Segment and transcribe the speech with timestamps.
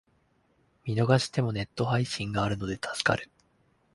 [0.83, 3.29] 見逃してもネット配信があるので助かる